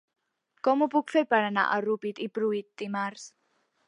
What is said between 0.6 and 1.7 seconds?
Com ho puc fer per anar